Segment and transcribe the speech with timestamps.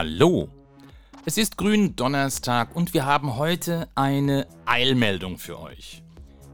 [0.00, 0.48] Hallo.
[1.26, 6.02] Es ist Gründonnerstag und wir haben heute eine Eilmeldung für euch.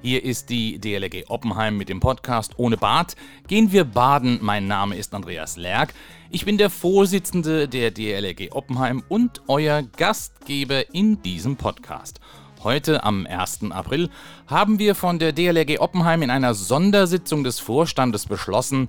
[0.00, 3.16] Hier ist die DLRG Oppenheim mit dem Podcast Ohne Bad.
[3.46, 4.38] Gehen wir baden.
[4.40, 5.92] Mein Name ist Andreas Lerck.
[6.30, 12.20] Ich bin der Vorsitzende der DLRG Oppenheim und euer Gastgeber in diesem Podcast.
[12.62, 13.70] Heute, am 1.
[13.72, 14.08] April,
[14.46, 18.88] haben wir von der DLRG Oppenheim in einer Sondersitzung des Vorstandes beschlossen,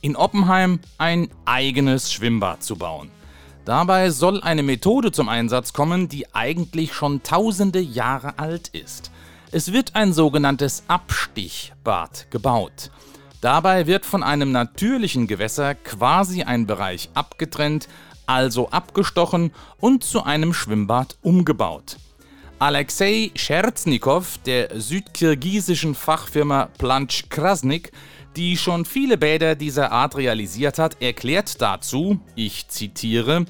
[0.00, 3.12] in Oppenheim ein eigenes Schwimmbad zu bauen.
[3.64, 9.12] Dabei soll eine Methode zum Einsatz kommen, die eigentlich schon tausende Jahre alt ist.
[9.52, 12.90] Es wird ein sogenanntes Abstichbad gebaut.
[13.40, 17.88] Dabei wird von einem natürlichen Gewässer quasi ein Bereich abgetrennt,
[18.26, 21.98] also abgestochen und zu einem Schwimmbad umgebaut.
[22.58, 27.92] Alexei Scherznikow der südkirgisischen Fachfirma Planch Krasnik,
[28.36, 33.46] die schon viele Bäder dieser Art realisiert hat, erklärt dazu, ich zitiere,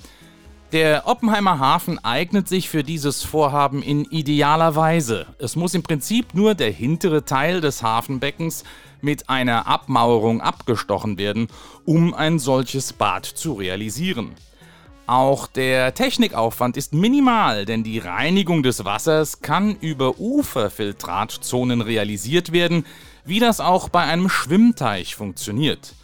[0.73, 5.27] der Oppenheimer Hafen eignet sich für dieses Vorhaben in idealer Weise.
[5.39, 8.65] Es muss im Prinzip nur der hintere Teil des Hafenbeckens
[9.03, 11.49] mit einer Abmauerung abgestochen werden,
[11.85, 14.31] um ein solches Bad zu realisieren.
[15.07, 22.87] Auch der Technikaufwand ist minimal, denn die Reinigung des Wassers kann über Uferfiltratzonen realisiert werden,
[23.25, 25.95] wie das auch bei einem Schwimmteich funktioniert.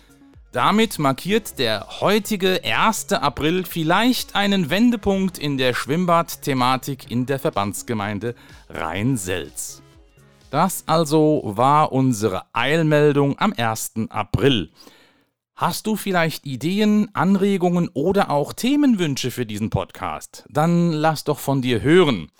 [0.52, 3.12] Damit markiert der heutige 1.
[3.12, 8.34] April vielleicht einen Wendepunkt in der Schwimmbad-Thematik in der Verbandsgemeinde
[8.70, 9.82] Rhein-Selz.
[10.50, 13.92] Das also war unsere Eilmeldung am 1.
[14.08, 14.70] April.
[15.54, 20.46] Hast du vielleicht Ideen, Anregungen oder auch Themenwünsche für diesen Podcast?
[20.48, 22.30] Dann lass doch von dir hören.